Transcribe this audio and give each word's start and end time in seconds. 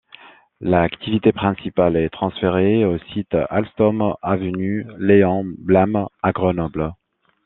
L'activité 0.61 1.31
principale 1.31 1.95
est 1.95 2.09
transférée 2.09 2.85
au 2.85 2.97
site 3.13 3.35
Alstom, 3.51 4.15
avenue 4.23 4.87
Léon 4.97 5.43
Blum 5.59 6.07
à 6.23 6.31
Grenoble. 6.31 6.95